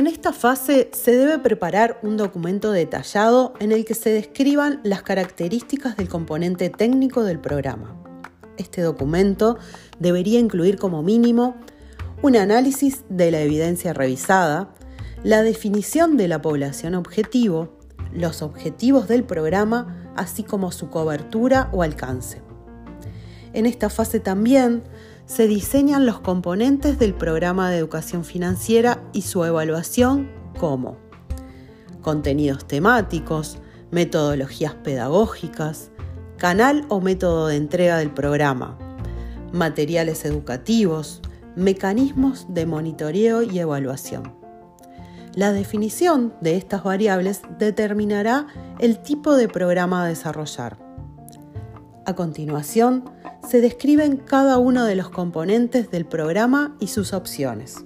En 0.00 0.06
esta 0.06 0.32
fase 0.32 0.88
se 0.94 1.14
debe 1.14 1.38
preparar 1.38 2.00
un 2.02 2.16
documento 2.16 2.72
detallado 2.72 3.52
en 3.60 3.70
el 3.70 3.84
que 3.84 3.94
se 3.94 4.08
describan 4.08 4.80
las 4.82 5.02
características 5.02 5.98
del 5.98 6.08
componente 6.08 6.70
técnico 6.70 7.22
del 7.22 7.38
programa. 7.38 8.02
Este 8.56 8.80
documento 8.80 9.58
debería 9.98 10.38
incluir 10.38 10.78
como 10.78 11.02
mínimo 11.02 11.54
un 12.22 12.36
análisis 12.36 13.04
de 13.10 13.30
la 13.30 13.42
evidencia 13.42 13.92
revisada, 13.92 14.74
la 15.22 15.42
definición 15.42 16.16
de 16.16 16.28
la 16.28 16.40
población 16.40 16.94
objetivo, 16.94 17.76
los 18.10 18.40
objetivos 18.40 19.06
del 19.06 19.24
programa, 19.24 20.10
así 20.16 20.44
como 20.44 20.72
su 20.72 20.88
cobertura 20.88 21.68
o 21.72 21.82
alcance. 21.82 22.40
En 23.52 23.66
esta 23.66 23.90
fase 23.90 24.20
también 24.20 24.82
se 25.26 25.46
diseñan 25.46 26.06
los 26.06 26.20
componentes 26.20 26.98
del 26.98 27.14
programa 27.14 27.70
de 27.70 27.78
educación 27.78 28.24
financiera 28.24 29.02
y 29.12 29.22
su 29.22 29.44
evaluación 29.44 30.30
como 30.58 30.96
contenidos 32.02 32.66
temáticos, 32.66 33.58
metodologías 33.90 34.74
pedagógicas, 34.74 35.90
canal 36.36 36.84
o 36.88 37.00
método 37.00 37.48
de 37.48 37.56
entrega 37.56 37.98
del 37.98 38.10
programa, 38.10 38.78
materiales 39.52 40.24
educativos, 40.24 41.20
mecanismos 41.56 42.46
de 42.48 42.66
monitoreo 42.66 43.42
y 43.42 43.58
evaluación. 43.58 44.34
La 45.34 45.52
definición 45.52 46.34
de 46.40 46.56
estas 46.56 46.82
variables 46.82 47.42
determinará 47.58 48.46
el 48.78 48.98
tipo 49.00 49.36
de 49.36 49.48
programa 49.48 50.04
a 50.04 50.08
desarrollar. 50.08 50.78
A 52.06 52.14
continuación, 52.14 53.04
se 53.50 53.60
describen 53.60 54.16
cada 54.16 54.58
uno 54.58 54.84
de 54.84 54.94
los 54.94 55.10
componentes 55.10 55.90
del 55.90 56.06
programa 56.06 56.76
y 56.78 56.86
sus 56.86 57.12
opciones. 57.12 57.84